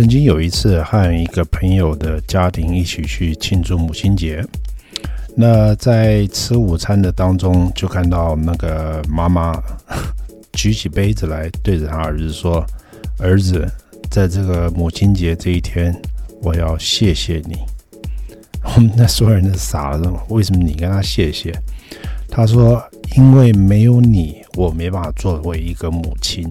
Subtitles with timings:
[0.00, 4.42] 曾经有一次和一个朋友的家庭一起去庆祝母亲节，
[5.36, 9.62] 那在吃午餐的当中，就看到那个妈妈
[10.54, 12.64] 举起杯子来，对着他儿子说
[13.20, 13.70] ：“儿子，
[14.10, 15.94] 在这个母亲节这一天，
[16.40, 17.58] 我要谢谢你。”
[18.74, 21.52] 我们那所有人都傻了，为什么你跟他谢谢？
[22.26, 22.82] 他说
[23.18, 26.50] ：“因为没有你，我没办法作为一个母亲。”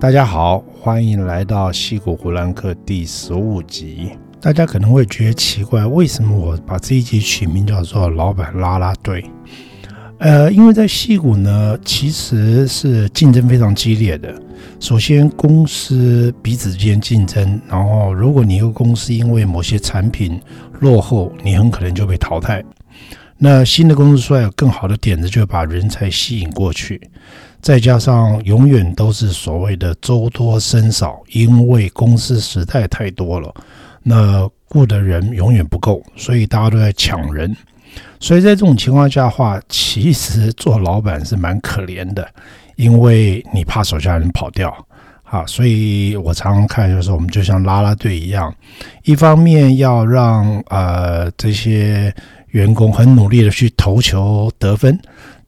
[0.00, 4.10] 大家好，欢迎来到西谷胡兰克第十五集。
[4.40, 9.28] 大家可能会觉得奇怪，为什么我把这一集取名叫做“老板拉拉队”？
[10.18, 14.32] 呃，因为在西谷呢，其实是竞争非常激烈的。
[14.78, 20.40] 首先，公司彼此之间竞争，然后如果你一个公司因为某些产品
[20.78, 22.64] 落后，你很可能就被淘汰。
[23.36, 27.00] 那新的公司出来有更好的点子，就会把人才吸引过去。
[27.60, 33.52] 再加上永远都是所谓的粥多僧少，因为公司实在太多了，
[34.02, 37.54] 那雇的人永远不够，所以大家都在抢人。
[38.20, 42.26] 所以在这种情况下的话，其实做老板是蛮可怜的，
[42.76, 44.72] 因为你怕手下人跑掉
[45.24, 45.44] 啊。
[45.46, 48.54] 所以我常常看，就是我们就像拉拉队一样，
[49.04, 52.14] 一方面要让呃这些
[52.50, 54.98] 员工很努力的去投球得分。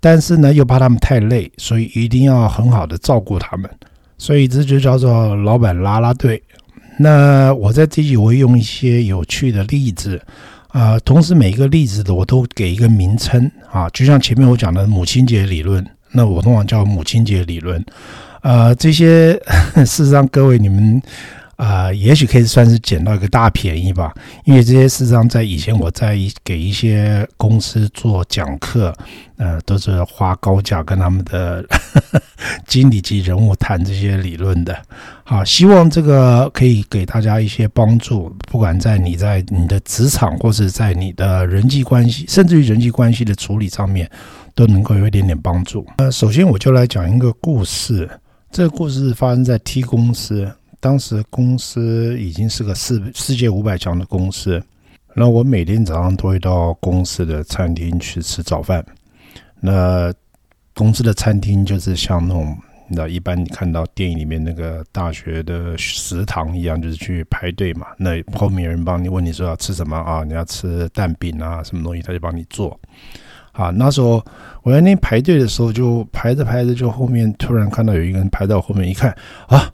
[0.00, 3.70] 但是呢，又怕他们太累，所以一定要很好的照顾他们，
[4.16, 6.42] 所以这就叫做老板拉拉队。
[6.98, 10.20] 那我在这里我会用一些有趣的例子
[10.68, 17.84] 啊、呃，同时每一个例子的我都给一个名称啊，就像前面我讲的母亲节理论，那我通常叫母亲节理论。
[18.42, 19.32] 呃，这些
[19.84, 21.02] 事实上各位你们。
[21.60, 28.94] 啊、也许可以算是捡到一个大便宜吧，因为这些事实上在以前我在给一些公司做讲课，
[29.36, 32.22] 呃，都是花高价跟他们的呵 呵
[32.66, 34.74] 经理级人物谈这些理论的。
[35.22, 44.10] 好，希望这个可以给大家一些帮助，不管在你在你的职场，或是在你的人际关系，甚至于人际关系的处理上面，
[44.54, 45.86] 都能够有一点点帮助。
[45.98, 48.08] 呃，首先我就来讲一个故事，
[48.50, 50.50] 这个故事发生在 T 公司。
[50.80, 54.60] 当时公司已经是个世世界五百强的公司，
[55.14, 58.82] 那我每天早上都会到公司的餐厅去吃早饭。
[59.60, 60.10] 那
[60.74, 62.56] 公司的餐厅就是像那种，
[62.88, 67.88] 那一般你看到电影里面那个大学的食堂一样，就是去排队嘛。
[67.98, 70.24] 那后面有人帮你问你说要吃什么啊？
[70.24, 72.80] 你要吃蛋饼啊，什么东西他就帮你做。
[73.52, 74.24] 啊，那时候
[74.62, 79.14] 我在那排队的时候，就排着排着，就后面突然看到有一个人排到后面，一看
[79.46, 79.70] 啊。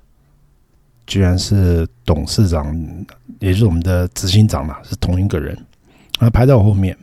[1.06, 2.76] 居然是董事长，
[3.38, 5.56] 也就是我们的执行长嘛，是同一个人，
[6.18, 6.96] 啊，排在我后面，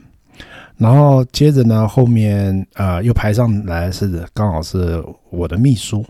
[0.76, 6.04] 然后接着呢，后面啊、又排上来是刚好是我的秘书，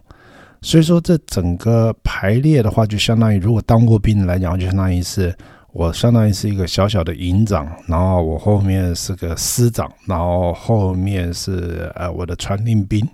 [0.61, 5.33] 所以说这整个排列的话，就相当于如果当过兵来讲，就相当于是
[5.73, 13.07] 我相当于是一个小小的营长，然后我后面是个师长，然后后面是呃我的传令兵，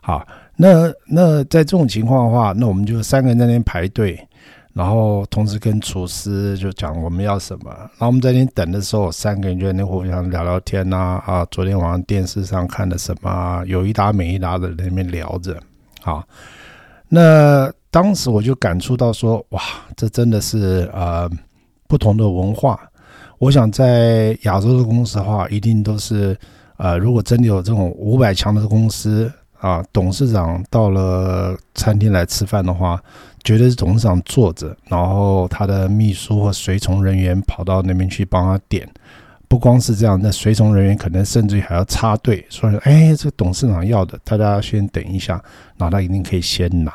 [0.00, 0.26] 好。
[0.56, 4.16] 那那在这种情况的话，那我们就三个人在那边排队，
[4.72, 7.70] 然后同时跟厨师就讲我们要什么。
[7.76, 15.58] 然后我们在那边等的时候，三个人就在那互相聊聊天呐啊，昨天晚上电视上看的什么，有一搭没一搭的在那边聊着。
[16.00, 16.22] 好，
[17.08, 19.60] 那当时我就感触到说，哇，
[19.96, 21.28] 这真的是呃
[21.88, 22.78] 不同的文化。
[23.38, 26.38] 我想在亚洲的公司的话，一定都是
[26.76, 29.28] 呃，如果真的有这种五百强的公司。
[29.64, 33.02] 啊，董事长到了餐厅来吃饭的话，
[33.42, 38.86] 绝对是董事长坐着，然后他的秘书或随从人员跑到那边去帮他点。
[39.48, 45.42] 不光是这样，那随从人员可能甚至于还要插队，说：“哎，这个董事长要的，大家先等一下，
[45.78, 46.92] 那他一定可以先拿。”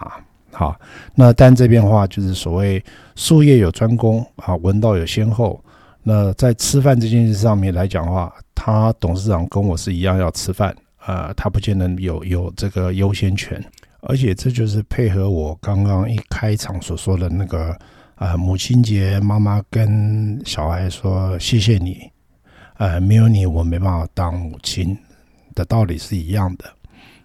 [0.53, 0.79] 好，
[1.15, 2.83] 那但这边的话就是所谓
[3.15, 5.59] 术业有专攻啊，闻道有先后。
[6.03, 10.75] 那在吃饭这件事上面来讲的话，他董事长跟我是一样要吃饭。
[11.09, 13.59] 呃，他不见得有有这个优先权，
[14.01, 17.75] 而且这就是配合我刚刚一开场所说的那个，
[18.15, 21.97] 呃，母亲节妈妈跟小孩说谢谢你，
[22.77, 24.95] 呃，没有你我没办法当母亲。
[25.55, 26.65] 的道理是一样的，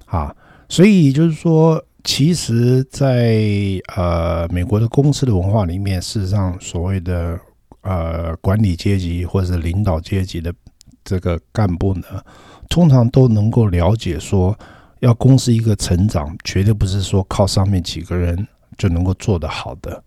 [0.06, 0.35] 啊，
[0.69, 3.38] 所以就是说，其实在
[3.94, 7.38] 呃美国的公司的文化里面，事实上所谓的
[7.82, 10.53] 呃管理阶级或者是领导阶级的
[11.05, 12.25] 这个干部呢。
[12.69, 14.58] 通常都能够了解说，
[15.00, 18.46] 要公司一个成长，绝对不是说靠上面几个人
[18.76, 20.02] 就能够做得好的。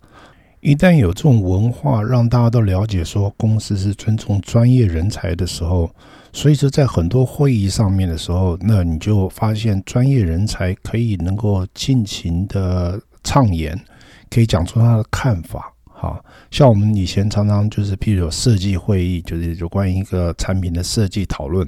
[0.60, 5.88] 一旦有这种文化，让大家都了解说公司是尊重专业人才的时候，
[6.32, 13.80] 所以说在很多会议上面的时候，那你就发现专业人才可以能够尽情的畅言，
[14.28, 21.64] 可以讲出他的看法，好，像我们以前常常就是，譬如有设计会议，就是有关于一个产品的设计讨论。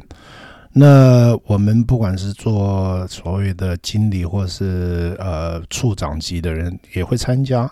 [0.72, 7.70] 那我们不管是做所谓的经理，或是呃处长级的人，也会参加。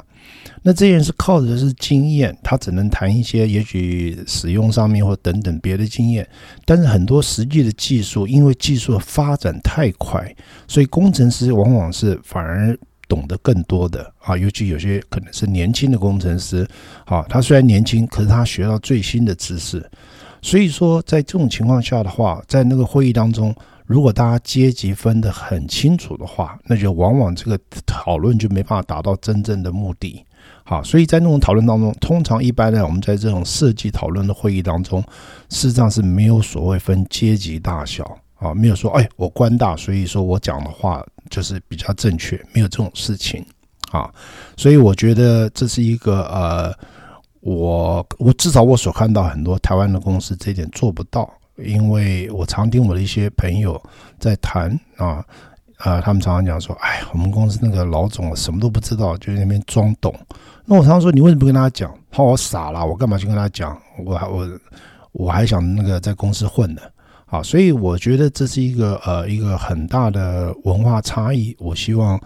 [0.63, 6.29] 那这些人是靠的是经验，他只能谈一些也许使用上面或等等别的经验。
[6.65, 10.35] 但是很多实际的技术，因为技术发展太快，
[10.67, 12.77] 所以工程师往往是反而。
[13.09, 16.69] 懂得更多的啊，尤其有些可能是年轻的工程师，
[17.07, 19.83] 啊，他虽然年轻，可是他学到最新的知识。
[20.43, 23.55] 所以说，在这种情况下的话，在那个会议当中，
[23.87, 30.25] 如果大家阶级分得很清楚的话，那就往往这个讨论就没办法达到真正的目的。
[30.65, 35.01] 好，所以在那种讨论当中，通常一般呢，我们在这种设计讨论的会议当中，
[35.49, 41.05] 事实上是没有所谓分阶级大小啊，没有说哎，我官大，所以说我讲的话。
[41.31, 43.45] 就是比较正确，没有这种事情
[43.91, 44.11] 啊，
[44.57, 46.75] 所以我觉得这是一个呃，
[47.41, 53.81] 我我至少我所看到很多台湾的公司这一点做不到，因为我常听我的一些朋友
[54.19, 55.25] 在谈啊
[55.79, 60.13] 啊，他们常常讲说，哎，我们公司那个老总什么都不知道，就在那边装懂。
[60.65, 61.91] 那我常常说，你为什么不跟他讲？
[62.11, 63.81] 他说我傻了，我干嘛去跟他讲？
[64.05, 64.47] 我还我
[65.13, 66.83] 我还想那个在公司混呢。
[67.25, 71.55] 好，所以我觉得这是一个呃一个很大的文化差异。
[71.59, 72.21] 我希望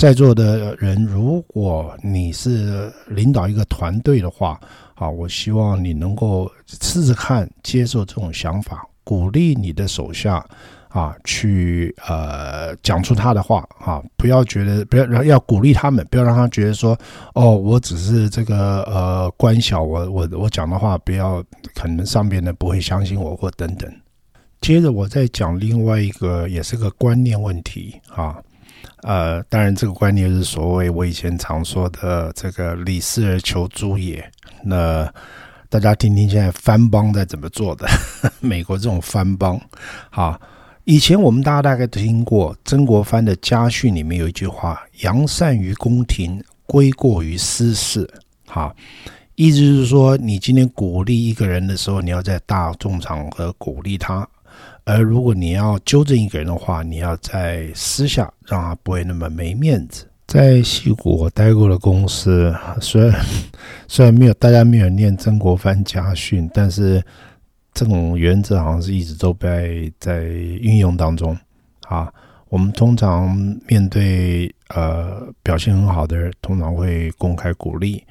[0.00, 4.58] 在座的人，如果你是领导一个团队的话，
[4.94, 10.42] 好，我希望你能够试试看接受这种想法，鼓励你的手下
[10.88, 16.98] 啊去呃讲出他的话啊，不要觉得不要让要鼓励他们，不要让他觉得说
[17.34, 21.44] 哦，我只是这个呃官小，我我我讲的话不要，
[21.74, 23.92] 可能上边的不会相信我或等等。
[24.62, 28.36] 接着我再讲另外一个，也是个观念问题啊，
[29.02, 34.22] 呃，当然这个观念是所谓我以前常说的这个李斯而求诸也。
[34.62, 35.10] 那
[35.68, 37.88] 大家听听现在番邦在怎么做的？
[38.40, 39.58] 美国这种番邦，
[40.10, 40.38] 啊，
[40.84, 48.08] 以前我们大家大概听过曾国藩的家训里面有一句话：“扬善于宫廷，归过于私事。”
[48.46, 48.74] 哈，
[49.36, 54.28] 意思就是说，你今天鼓励一个人的时候，你要在大众场合鼓励他。
[54.84, 60.06] 而如果你要纠正一个人的话，你要在私下让他不会那么没面子。
[60.26, 63.20] 在矽谷我待过的公司，虽然
[63.88, 67.02] 虽然没有大家没有念曾国藩家训，但是
[67.74, 71.36] 这种原则好像是一直都被在运用当中。
[71.88, 72.12] 啊，
[72.48, 73.36] 我们通常
[73.66, 78.04] 面对呃表现很好的人，通常会公开鼓励。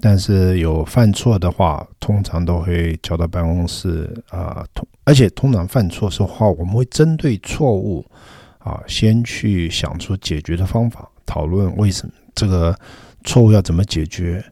[0.00, 8.04] 但是有犯错的话，通常都会叫到办公室啊，通而且通常犯错的话，我们会针对错误
[8.58, 12.78] 啊，先去想出解决的方法，讨论为什么这个
[13.24, 14.44] 错误要怎么解决。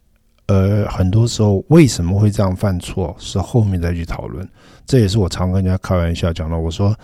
[0.47, 4.47] 而很多时候为什么会这样犯错，是后面再去讨论。
[4.87, 6.59] 这也是我常跟人家开玩笑讲的。
[6.59, 6.95] 我说，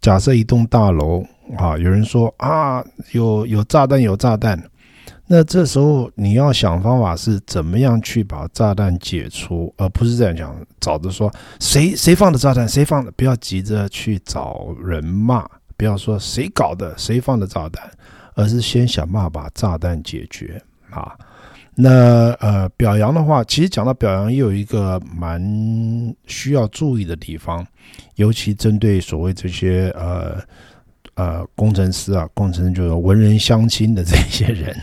[0.00, 1.24] 假设一栋大楼
[1.56, 4.60] 啊，有人说啊，有有炸弹，有炸弹。
[5.32, 17.88] 那这时候你要想方法是怎么样去把炸弹解除，而不是这样讲，找着说谁谁放的炸弹，谁放的，不要急着去找人骂，不要说谁搞的，谁放的炸弹，
[18.34, 20.60] 而是先想办法把炸弹解决
[20.90, 21.16] 啊。
[21.76, 25.40] 那呃，表扬的话，其实讲到表扬，也有一个蛮
[26.26, 27.64] 需要注意的地方，
[28.16, 30.42] 尤其针对所谓这些呃。
[31.20, 34.74] 呃，工程师啊，工程师就是文人相亲的这些人，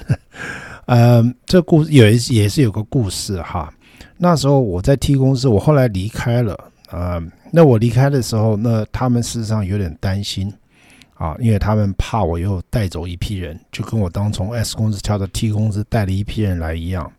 [0.85, 3.73] 呃，这故事也也是有个故事哈。
[4.19, 6.55] 那时候我在 T 公司，我后来离开了
[6.91, 7.19] 啊、
[7.51, 10.53] 那我离开的时候，那他们事实上有点担心
[11.15, 17.11] 啊，因为他们怕我又带走一批人，就跟我当从 S 公司跳到 T 公司带了一批人来一样。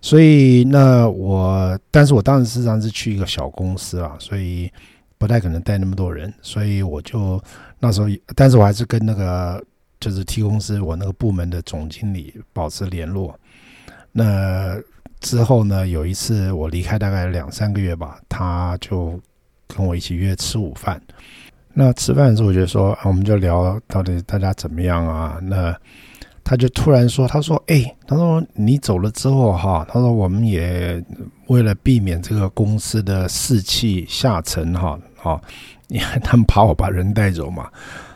[0.00, 4.70] 所以那我，但是我当时事实上是去一个小公司啊，所以
[5.18, 7.42] 不太可能带那么多人，所以我就。
[7.78, 9.62] 那时候，但是我还是跟那个
[10.00, 13.38] 就是 T 公司我那个部门的总经理保持联络。
[14.12, 14.80] 那
[15.20, 19.20] 之后呢，有一次我离开大概两三个月吧，他就
[19.66, 20.98] 跟我一起约吃午饭。
[21.74, 25.38] 那吃饭的时候，我就说，啊我们就聊到底大家怎么样啊？
[25.42, 25.78] 那
[26.48, 31.02] 他就突然说，他说：“哎，他说你走了之后哈，他说我们也
[31.48, 35.40] 为了避免这个公司的士气下沉哈，啊。”
[35.88, 37.68] 你看他们怕我把人带走嘛？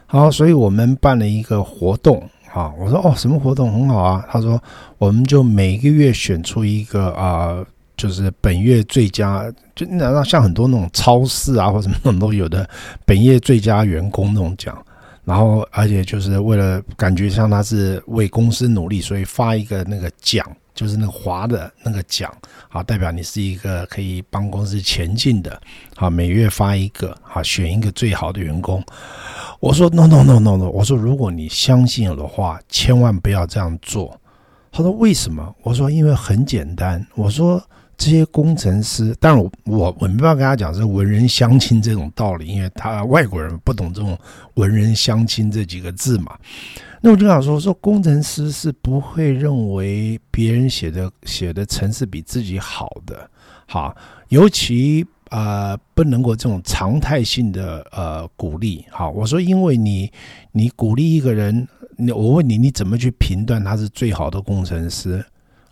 [0.06, 2.22] 好，所以我们办了一个活动
[2.52, 2.72] 啊。
[2.78, 4.24] 我说哦，什么活动很好啊？
[4.30, 4.62] 他说
[4.98, 7.64] 我们就每个月选出一个啊，
[7.96, 9.44] 就是本月最佳，
[9.74, 12.68] 就难道像很多那种超市啊或什么那种都有的
[13.04, 14.76] 本月最佳员工那种奖。
[15.30, 20.44] 然后而且就是为了感觉像他是为公司努力，所以发一个那个奖
[20.74, 22.34] 就是那个华的那个奖，
[22.68, 25.60] 好，代表你是一个可以帮公司前进的，
[25.94, 28.84] 好，每月发一个，好，选一个最好的员工。
[29.60, 34.20] 我说 no no no no no，我说如果你相信我的话，千万不要这样做。
[34.72, 35.54] 他说为什么？
[35.62, 37.06] 我说因为很简单。
[37.14, 37.62] 我说
[38.00, 44.18] 这些工程师，当然我我我没办法跟他讲是文人相亲这种道理，因为他外国人不懂这种
[44.54, 46.34] 文人相亲这几个字嘛。
[47.02, 53.30] 那我就想说，说工程师是不会认为别人写的写的程式比自己好的，
[53.66, 53.94] 好，
[54.28, 58.82] 尤其呃不能够这种常态性的呃鼓励。
[58.90, 60.10] 好，我说因为你
[60.52, 65.22] 你鼓励一个人，你我问你你怎么去评断他是最好的工程师？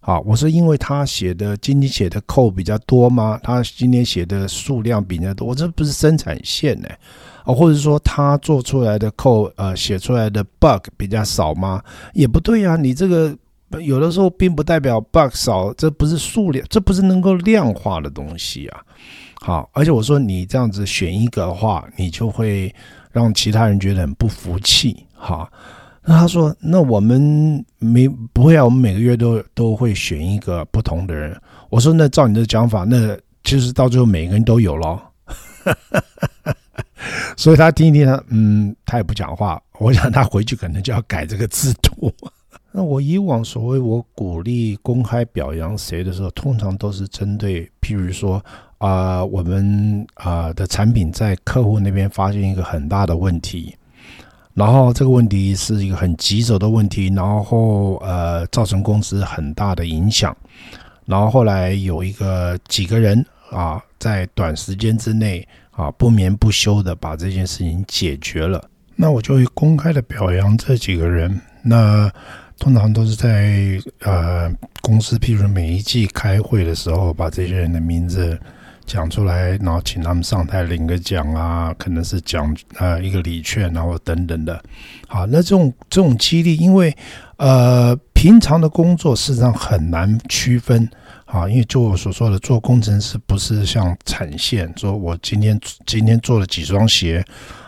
[0.09, 3.39] 啊，我说因为他写的今天写的扣比较多吗？
[3.43, 6.89] 他今天写的数量比较多，我这不是生产线呢？
[7.45, 11.83] 啊或者说他做出来的扣呃，写出来的 bug 比较少吗？
[12.15, 13.37] 也不对啊，你这个
[13.83, 18.81] 有的时候并不代表 bug 少，这不是数量，这不是能够量化的东西啊。
[19.43, 22.75] 好，而且我说你这样子选一个的话，你就会
[23.13, 25.05] 让其他人觉得很不服气。
[25.13, 25.51] 好，
[26.09, 31.39] 那他说，那我们没不会啊，我们每个月都都会选一个不同的人。
[31.69, 35.03] 我说，那照你的讲法，那其实到最后每个人都有咯。
[37.37, 39.63] 所以他听一听他，嗯，他也不讲话。
[39.79, 42.11] 我想他回去可能就要改这个制度。
[42.73, 48.43] 那我以往所谓我鼓励公开表扬谁的时候，通常都是针对，譬如说
[48.79, 53.77] 啊、我们啊、的产品在客户那边发现一个很大的问题，
[54.59, 60.37] 然后这个问题是一个很棘手的问题，然后呃造成公司很大的影响，
[61.07, 65.47] 然后后来有一个几个人啊，在短时间之内。
[65.79, 71.41] 啊，不眠不休的把这件事情解决了，那我就会公开的表扬这几个人。
[71.63, 72.11] 那
[72.59, 78.37] 通常都是在呃公司，譬如每一季开会的时候，把这些人的名字
[78.89, 84.61] 讲出来，然后请他们上台领个奖啊，可能是奖呃一个礼券，然后等等的。
[85.07, 86.97] 好，那这种这种激励，因为
[87.37, 90.89] 呃平常的工作事实上很难区分。
[91.27, 97.23] 啊，因为就我所说的，做工程师不是像产线，说我今天今天做了几双鞋，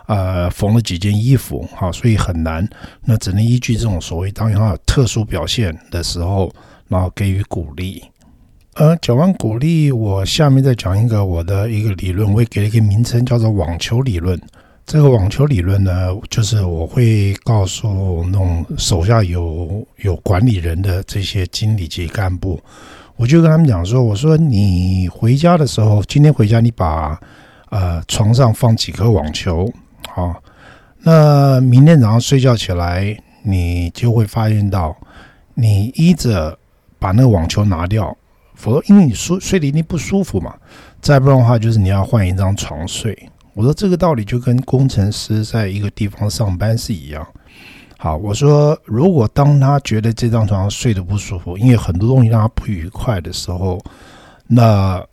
[0.07, 2.67] 呃，缝了几件衣服，好，所以很难。
[3.05, 6.51] 那只能依据这种所谓当他有特殊表现的时候，
[6.89, 8.03] 然后给予鼓励。
[8.81, 14.41] 呃，讲完鼓励，我下面再讲一个我的一个理论，我也给了一个名称，叫做网球理论。
[14.87, 22.59] 这个网球理论呢，就是我会告诉那种手下有有管理人的这些经理级干部。
[23.17, 27.21] 我就跟他们讲说：“我说你回家的时候，今天回家你把
[27.69, 29.71] 呃床上放几颗网球，
[30.09, 30.43] 好，
[31.01, 34.97] 那明天早上睡觉起来，你就会发现到，
[35.53, 36.59] 你依着
[36.99, 38.17] 把那个网球拿掉，
[38.61, 40.55] 否则因为你睡睡得一定不舒服嘛，
[41.01, 43.17] 再不然的话就是你要换一张床睡。
[43.55, 47.27] 我说这个道理就跟工程师在一个地方上班是一样。”
[48.03, 53.79] 好，我说，如果当他觉得这张床上睡得不舒服，因为很多东西让他不愉快的时候，
[54.47, 55.05] 那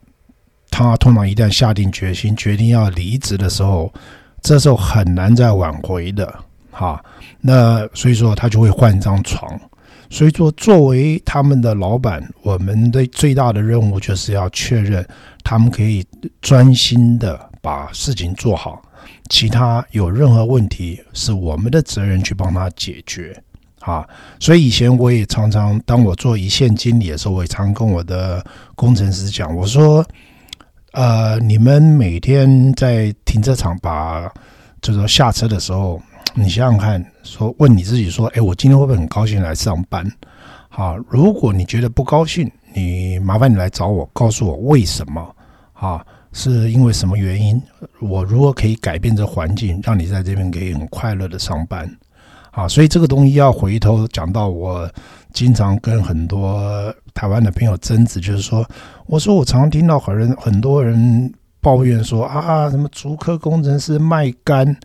[0.69, 3.91] 他通常一旦下定决心，决定要离职的时候，
[4.41, 6.33] 这时候很难再挽回的。
[6.71, 7.03] 哈，
[7.41, 9.59] 那所以说他就会换一张床。
[10.09, 15.05] 所以说，作为他们的老板，我们的最大的任务就是要确认
[15.43, 16.05] 他们可以
[16.41, 18.81] 专心的把事情做好。
[19.29, 23.35] 其他有任何问题，是我们的责任去帮他解决，
[23.81, 24.07] 啊，
[24.39, 28.43] 所以以前我也常常，当我做一线经理的时候，我也常跟我的
[28.75, 30.05] 工程师讲，我说，
[30.93, 34.31] 呃，你们每天在停车场把，
[34.81, 36.01] 就是说下车的时候，
[36.33, 40.05] 你想想看，说问你自己说，哎，我今天会不会很高兴来上班？
[40.69, 45.35] 好，如果你觉得不高兴，你麻烦你来找我，告诉我为什么，
[45.73, 46.05] 啊。
[46.33, 47.59] 是因为什么原因？
[47.99, 51.89] 我如何可以改变这环境，让你在这边可以很快乐的上班？
[52.51, 54.87] 啊，所以这个东西要回头讲到我
[55.33, 58.63] 经常跟很多台湾的朋友争执，就是说，
[59.07, 64.77] 我说我常听到很人很多人抱怨说啊，什么竹科工程师卖肝，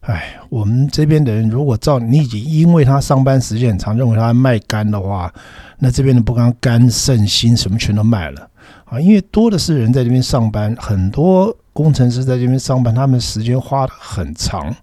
[0.00, 5.32] 哎，我们这边的人如果照你已经因为他上班时间很长，认为他卖肝的话，
[5.78, 8.48] 那这边的不光肝肾心什么全都卖了。
[8.86, 14.74] 啊，因为多的是人在这边上班，很多工程师在这边上班，他们时间花的很长。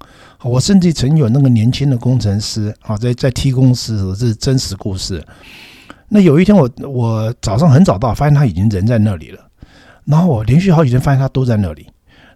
[0.44, 5.22] 我甚至曾有那个年轻的工程师啊，在在 T 公司，这是真实故事。
[6.10, 9.40] 那有一天我我早上很早到，发现他已经人在那里了。
[10.06, 11.88] 然后我连续好几天发现他都在那里。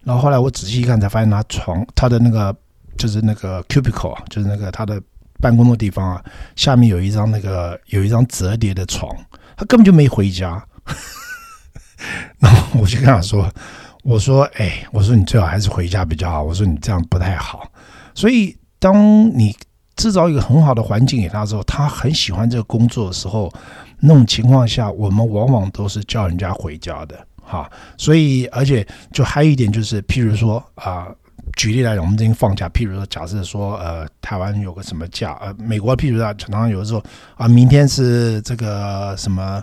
[0.04, 2.54] 然后后来我仔细一看，才发现他床他的那个
[3.02, 5.02] 就是那个 cubicle，就是那个他的
[5.40, 6.24] 办公的地方啊，
[6.56, 9.12] 下面有一张那个有一张折叠的床。
[9.58, 10.64] 他根本就没回家。
[12.38, 13.52] 然后我就跟他说
[14.06, 16.44] ：“我说，哎，我说你最好还是回家比较好。
[16.44, 17.68] 我说你这样不太好。
[18.14, 18.96] 所以，当
[19.36, 19.56] 你
[19.96, 23.52] 制造一个很好的环境给他之后，他很喜欢这个工作的时候，
[24.00, 27.18] 那种情况下，我们往往都是叫人家回家的。
[27.42, 27.68] 哈，
[27.98, 31.08] 所以，而且就还有一点就是，譬如说啊。”
[31.62, 37.04] 举例来讲，我们最近放假，譬如说，假设说，呃，台湾有个什么假，呃，美国譬如说，常常有的时候
[37.36, 39.62] 啊，明天是这个什么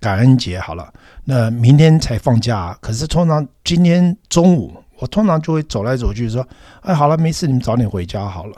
[0.00, 0.92] 感恩节，好了，
[1.22, 6.44] 那明天才放假，可是通常今天中午，我通常就会走来走去说，
[6.80, 8.56] 哎，好了，没事，你们早点回家好了，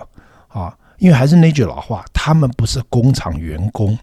[0.49, 3.99] 啊，因为还是那句老话，他们不是工厂员工，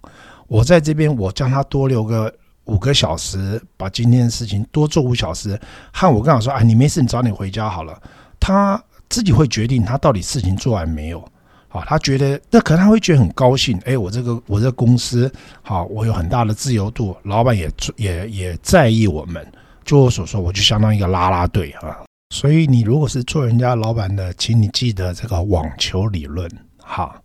[0.45, 2.31] 我在这边，我叫他多留个
[2.65, 5.59] 五个小时，把今天的事情多做五小时，
[5.91, 7.99] 和我跟他说，啊，你没事，你早点回家好了。
[8.39, 11.19] 他自己会决定他到底事情做完没有，
[11.67, 19.45] 好，他觉得那可能他会觉得很高兴，哎，我这个我这个公司好，我有很大的自由度，老板也也也在意我们，
[19.85, 21.99] 就我所说，我就相当于一个拉拉队啊。
[22.35, 26.49] 所以你如果是做人家老板的，请你记得这个网球理论，
[26.81, 27.15] 好。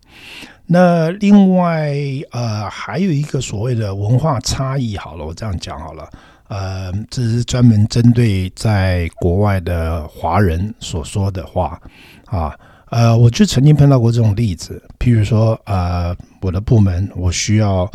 [0.64, 1.92] 那另外
[2.30, 6.08] 呃还有一个所谓的文化差异，好了，我这样讲好了。
[6.52, 11.80] 呃，这是专门针对在国外的华人所说的话
[12.26, 12.54] 啊。
[12.90, 17.90] 呃，我就曾经碰到过这种例子，譬如说，呃，我的部门我需要，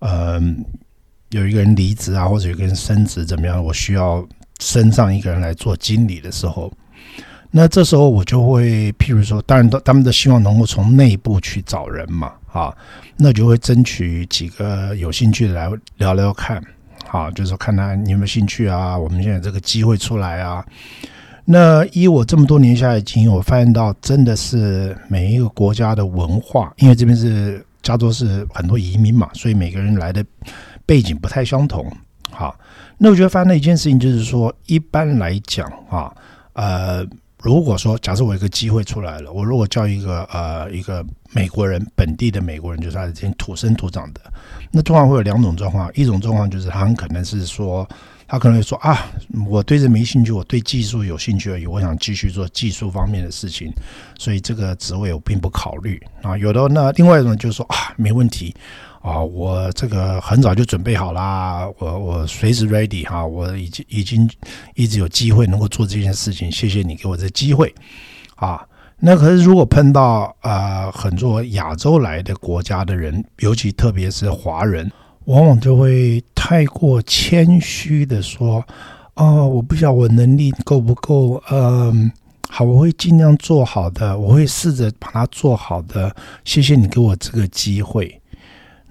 [0.00, 0.38] 呃，
[1.30, 4.22] 有一个人离职啊，或者有一个人升职怎么样，我需要
[4.60, 6.70] 升上一个人来做经理的时候，
[7.50, 12.76] 那这时候我就会，譬如说，当然都他们都希望能够从内部去找人嘛，啊，
[13.16, 16.62] 那就会争取几个有兴趣的来聊聊看。
[17.12, 18.96] 好，就是看他有没有兴趣啊？
[18.96, 20.64] 我们现在这个机会出来啊。
[21.44, 30.24] 那以我这么多年下来经验，我发现到真的是每一个国家的文化，因为这边是加州是很多移民嘛，所以每个人来的
[30.86, 31.86] 背景不太相同。
[32.30, 32.58] 好，
[32.96, 36.10] 那我觉得发现了一件事情，就是说一般来讲啊，
[36.54, 37.06] 呃。
[37.42, 44.20] 如果说假设我一个机会出来了，我如果叫一个呃一个美国人，本地的美国人，就是他已经土生土长的，
[44.70, 47.86] 那通常会有两种状况，一种状况就是他很可能是说，
[48.28, 49.06] 他可能会说啊，
[49.48, 53.72] 我对这没兴趣，我对技术有兴趣而已，我想继续做技术方面的事情，
[54.16, 56.38] 所以这个职位我并不考虑啊。
[56.38, 58.54] 有的那另外一种就是说啊，没问题。
[59.02, 64.30] 啊，我这个很早就准备好啦，我我随时 ready 哈，我已经已经
[64.76, 67.74] 一直有机会能够做这件事情，谢谢你给我这机会
[68.36, 68.64] 啊。
[69.00, 74.88] 那可是如果碰到呃很多亚洲来的国家的人，尤其特别是华人，
[75.24, 78.64] 往往就会太过谦虚的说，
[79.14, 82.12] 哦，我不晓得我能力够不够，嗯，
[82.48, 88.21] 好，我会尽量做好的，我会试着把它做好的，谢谢你给我这个机会。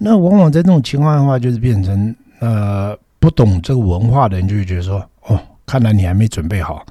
[0.04, 6.84] 那往往在这种情况的话，就是变成呃不懂这个文化的人就会觉得说，哦，看来你还没准备好。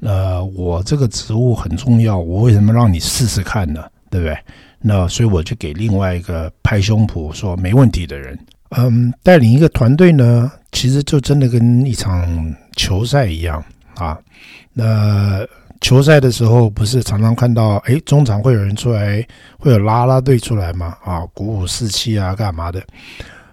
[0.00, 3.84] 呃，我这个职务很重要，我为什么让你试试看呢？
[4.08, 4.34] 对不对？
[4.80, 8.38] 那所以我就给另外一个拍胸脯说没问题的人，
[8.70, 13.62] 嗯，带领一个团队呢，其实就真的跟一场球赛一样
[13.96, 14.18] 啊。
[14.72, 15.46] 那。
[15.86, 19.24] 球赛的时候，不是常常看到，哎，中场会有人出来，
[19.56, 20.98] 会有啦啦队出来嘛？
[21.04, 22.82] 啊，鼓舞士气啊，干嘛的？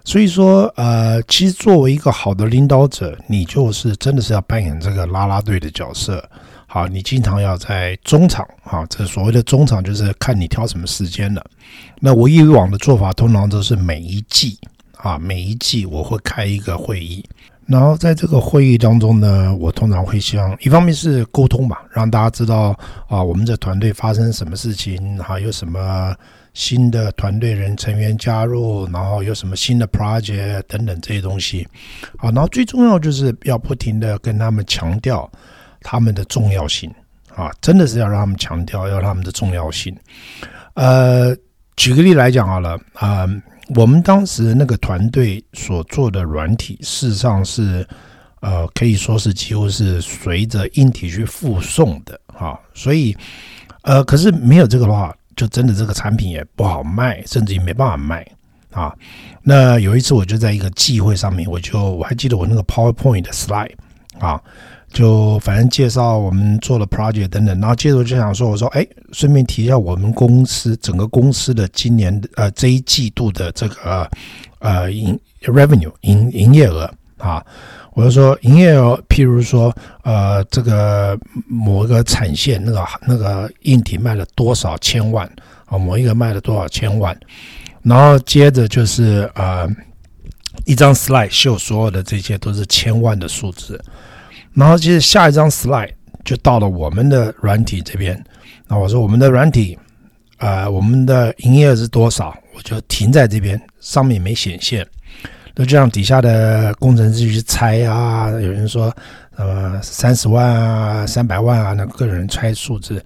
[0.03, 6.27] 所以说，呃，其实作为一个好的领导者，你就是真的是要扮演这个啦啦队的角色。
[6.65, 11.45] 好，你经常要在中场，啊，这所谓的中场就是看你挑什么时间了。
[11.99, 14.57] 那我以往的做法，通常都是每一季，
[14.97, 17.23] 啊，每一季我会开一个会议。
[17.65, 26.13] 然后在这个会议当中呢，我通常会希望一方面是沟通嘛，让大家知道啊，我们的团队发生什么事情，还有什么
[26.53, 31.65] 新的团队人成员加入，然后有什么新的 project 等等这些东西。
[32.17, 35.31] 好，然后最重要就是要不停的跟他们强调
[35.81, 36.93] 他们的重要性
[37.33, 39.95] 啊，真的是要让他们强调要他们的重要性。
[40.73, 41.35] 呃，
[41.77, 43.25] 举个例来讲好了啊。
[43.75, 47.87] 我们当时那个团队所做的软体，事实上是，
[48.41, 53.15] 呃，可以说是几乎是随着硬体去附送的哈，所以，
[53.83, 58.25] 呃，可是没有这个的话，就真的这个产品也不好卖，甚至于没办法卖
[58.71, 58.93] 啊。
[59.41, 63.73] 那有一次我就在一个忌会上面，我就我还记得我那个 PowerPoint 的 slide
[64.19, 64.41] 啊。
[64.93, 74.09] 就反正介绍我们做了 project 等等，然后接着就想说，我说哎，顺便提一下我们公司整个公司的今年呃这一季度的这个
[74.59, 77.43] 呃营 revenue 营营业额啊，
[77.93, 85.29] 我就说营业额，譬如说呃这个某一个产线那个那个硬体卖了多少千万
[85.65, 87.17] 啊，某一个卖了多少千万，
[87.81, 89.67] 然后接着就是呃
[90.65, 93.83] 一张 slide 秀所有的这些都是千万的数字，
[94.53, 95.91] 然后接着下一张 slide
[96.23, 98.23] 就到了我们的软体这边。
[98.67, 99.77] 那我说我们的软体，
[100.37, 102.35] 呃，我们的营业额是多少？
[102.55, 104.85] 我就停在这边，上面没显现。
[105.55, 108.95] 那就让底下的工程师去猜啊，有人说
[109.35, 113.03] 呃三十万啊，三百万啊，那个人猜数字，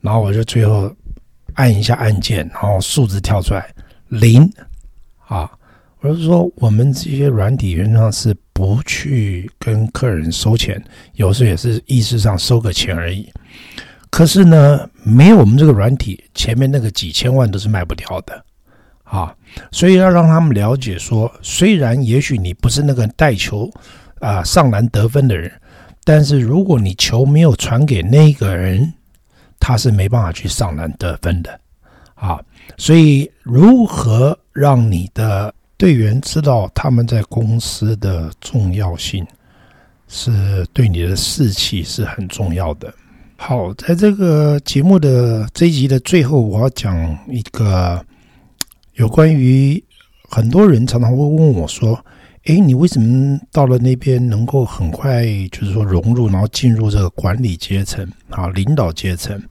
[0.00, 0.92] 然后我就最后
[1.54, 3.68] 按一下按键，然后数字跳出来
[4.08, 4.48] 零
[5.26, 5.50] 啊。
[6.02, 10.82] 我是说我们这些软体原则上是不去跟客人收钱，
[11.14, 13.30] 有时候也是意识上收个钱而已。
[14.08, 18.44] 可是呢，没有我们这个软体，前面那个几千万都是卖不掉的。
[19.04, 19.34] 啊，
[19.72, 23.70] 所以要让他们了解说，虽然也许你不是那个带球
[24.20, 25.52] 啊上篮得分的人，
[26.04, 28.90] 但是如果你球没有传给那个人，
[29.58, 31.60] 他是没办法去上篮得分的。
[32.14, 32.40] 啊，
[32.78, 39.26] 所以如何让你的队员知道他们在公司的重要性，
[40.08, 42.92] 是对你的士气是很重要的。
[43.38, 48.04] 好，在这个节目的这一集的最后，我要讲一个。
[48.96, 49.82] 有关于
[50.28, 51.98] 很多人常常会问我说
[52.44, 59.42] ：“哎，你为什么到了那边能够很快就是说融入，然后进入这个管理阶层啊，领导阶层？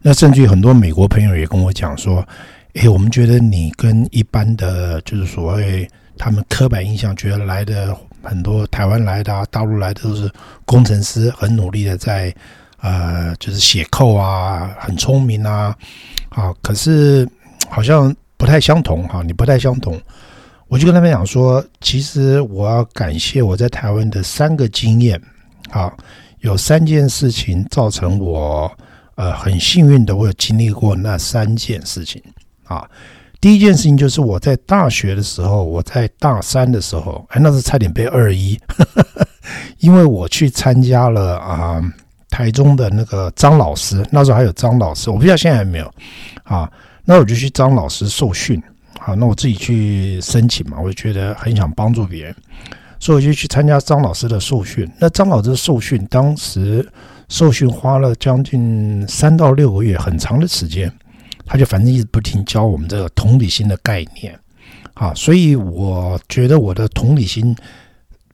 [0.00, 2.26] 那甚至于很多美国朋友也跟我讲说
[2.74, 10.30] ：‘哎，我们觉得你跟一般的就是所谓他们刻板印象觉得来的很多台湾来的啊，大陆来的都是
[10.64, 12.34] 工程师，很努力的在
[12.80, 15.76] 呃，就是写扣啊，很聪明啊，
[16.30, 17.28] 啊，可是
[17.68, 19.96] 好像。’不太相同哈，你不太相同，
[20.66, 25.22] 我就跟他们讲说，其实我要感谢我在台湾的三个经验
[25.70, 25.96] 啊，
[26.40, 28.68] 有三件事情造成我
[29.14, 32.20] 呃很幸运的，我有经历过那三件事情
[32.72, 32.88] 啊。
[33.40, 38.58] 第一件事情就是我在大学的时候，我在大三的时候，哎，那是差点被二一，
[39.80, 41.82] 因为我去参加了啊
[42.30, 45.92] 台中的那个张老师，那时候还有张老师，我不知道现在还没有
[46.44, 46.70] 啊。
[47.04, 48.62] 那我就去张老师受训，
[49.00, 52.36] 好，那我自己去申请嘛，我就觉得很想帮助别人，
[53.00, 54.88] 所以我就去参加张老师的受训。
[55.00, 56.88] 那张老师的受训，当时
[57.28, 60.92] 受训花了将近三到六个月，很长的时间，
[61.44, 64.38] 他就反正一直不停教我们这个同理心的概念，
[64.94, 67.54] 啊，所以我觉得我的同理心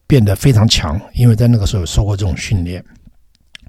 [0.07, 2.83] 变得非常强，因为在那个时候受过这种训练。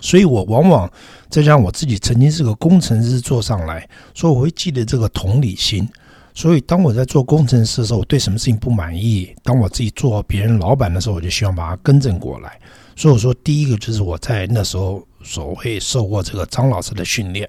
[0.03, 0.90] 所以我往往
[1.29, 5.87] 再加上我自己曾经是个工程师做上来，所以我会记得这个同理心。
[6.33, 12.59] 所以当我在做工程师的时候，我对什么事情不满意，当我自己做别人老板的时候，我就希望把它更正过来。
[12.96, 17.46] 所以我说，第一个就是我在那时候所谓受过这个张老师的训练。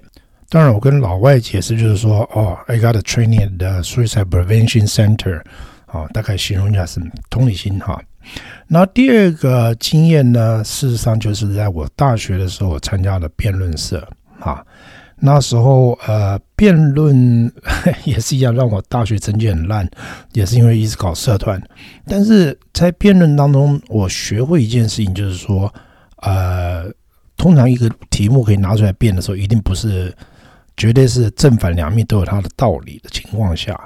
[0.52, 5.40] 当然，我跟老外解释就是说，哦，I got a training at the Suicide Prevention Center，
[5.86, 7.98] 啊，大概形容一下是同理心哈。
[8.68, 14.06] 那第二个经验呢，事实上就是在我大学的时候，我参加了辩论社
[14.40, 14.62] 啊。
[15.16, 17.50] 那时候呃，辩论
[18.04, 19.88] 也是一样，让我大学成绩很烂，
[20.32, 21.58] 也是因为一直搞社团。
[22.06, 25.72] 但是在辩论当中，我学会一件事情，就是说，
[26.16, 26.84] 呃，
[27.38, 30.14] 通常一个题目可以拿出来辩的时候，一定不是
[30.76, 33.78] 绝对是正反两面都有它的道理的情况下，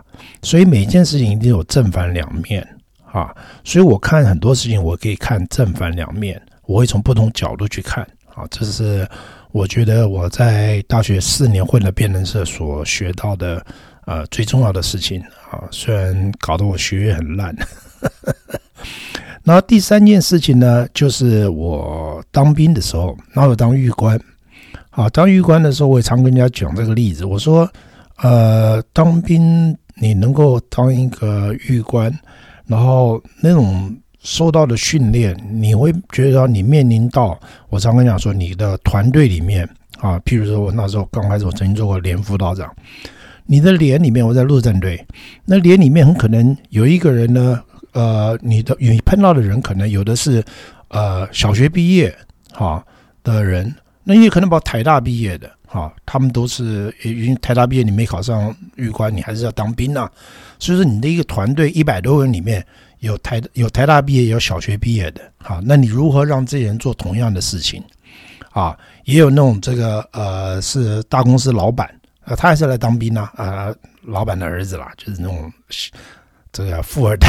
[0.42, 2.66] 所以每一件事情一定有正反两面。
[3.12, 8.06] 啊，所以我看很多事情，我可以看正反两面，我会从不同角度去看。
[8.34, 9.08] 啊，这是
[9.52, 13.64] 我觉得我在大学四年混了辩论社所学到的
[14.04, 15.18] 呃最重要的事情。
[15.50, 17.56] 啊，虽然搞得我学业很烂。
[19.44, 24.20] 然后第三件事情呢，就是我当兵的时候，然后我当狱官。
[24.96, 27.26] 啊，当狱官的时候，我也常跟人家讲这个例子。
[27.26, 27.70] 我说，
[28.16, 32.12] 呃，当兵你能够当一个狱官。
[32.66, 39.68] 然后那种受到的训练，你会觉得你面临到我常跟你讲说，你的团队里面
[40.00, 42.68] 啊，譬如说我那时候刚开始，我曾经做过连副道长，
[43.44, 45.06] 你的连里面我在陆战队，
[45.44, 50.42] 那连里面很可能有一个人呢，呃，你的你碰到的人可能有的是
[50.88, 52.12] 呃小学毕业
[52.50, 52.84] 哈
[53.22, 53.72] 的人，
[54.08, 55.50] 那也可能把台大毕业的。
[55.68, 60.12] 啊，他们都是因为台大毕业，你没考上预官，你还是要当兵呐、啊。
[60.60, 62.64] 所以说，你的一个团队一百多人里面
[63.00, 65.20] 有台有台大毕业，有小学毕业的。
[65.38, 67.82] 好，那你如何让这些人做同样的事情？
[68.52, 71.92] 啊，也有那种这个呃是大公司老板，
[72.24, 75.52] 呃他还是来当兵呐、啊，啊老板的儿子啦，就是那种
[76.52, 77.28] 这个富二代。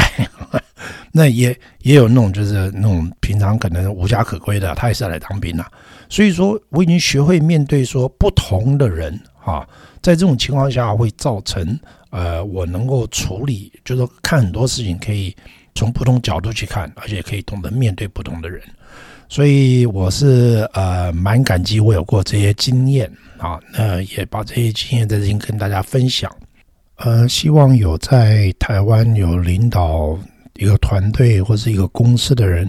[1.10, 5.68] 那也也有那种就是那种平常可能无家可归的，他也是来当兵、啊。
[6.08, 9.68] 所以说，我已经学会面对说不同的人哈，
[10.02, 11.78] 在这种情况下会造成
[12.10, 15.34] 呃，我能够处理，就是看很多事情可以
[15.74, 18.62] 从不同角度去看，而且可以懂得面对不同的人。
[19.28, 26.34] 所以我是呃蛮感激我有过这些经验啊，那也把这些经验在这边跟大家分享。
[26.96, 30.18] 呃，希望有在台湾有领导
[30.54, 32.68] 一个团队或是一个公司的人，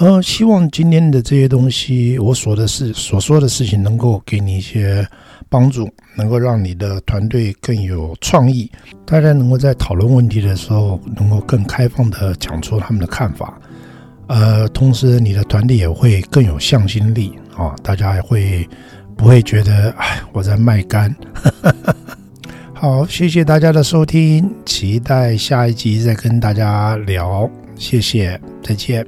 [0.00, 5.04] 呃，希望今天的这些东西，我说的事所说的事情，能够给你一些
[5.48, 8.70] 帮助，能够让你的团队更有创意，
[9.04, 13.60] 大家能够在讨论问题的时候，能够更开放的讲出他们的看法。
[14.28, 18.68] 呃，同时你的团队也会更有向心力啊，大家也会
[19.16, 21.12] 不会觉得哎我在卖干？
[22.72, 29.04] 好，谢谢大家的收听，期待下一集再跟大家聊，谢谢，再见。